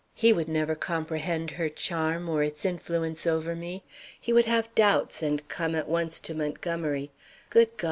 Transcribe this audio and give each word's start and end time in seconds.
He 0.15 0.33
would 0.33 0.49
never 0.49 0.73
comprehend 0.73 1.51
her 1.51 1.69
charm 1.69 2.27
or 2.27 2.41
its 2.41 2.65
influence 2.65 3.27
over 3.27 3.55
me. 3.55 3.83
He 4.19 4.33
would 4.33 4.45
have 4.45 4.73
doubts 4.73 5.21
and 5.21 5.47
come 5.47 5.75
at 5.75 5.87
once 5.87 6.19
to 6.21 6.33
Montgomery. 6.33 7.11
Good 7.51 7.69
God! 7.77 7.79